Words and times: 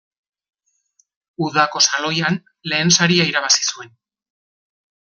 Udako 1.47 1.81
Saloian 1.89 2.39
lehen 2.73 2.95
saria 2.99 3.29
irabazi 3.35 3.69
zuen. 3.71 3.95